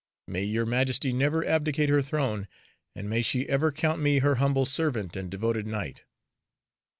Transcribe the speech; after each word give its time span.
May 0.27 0.45
your 0.45 0.65
Majesty 0.65 1.13
never 1.13 1.45
abdicate 1.45 1.89
her 1.89 2.01
throne, 2.01 2.47
and 2.95 3.07
may 3.07 3.21
she 3.21 3.47
ever 3.47 3.71
count 3.71 4.01
me 4.01 4.17
her 4.17 4.37
humble 4.41 4.65
servant 4.65 5.15
and 5.15 5.29
devoted 5.29 5.67
knight." 5.67 6.05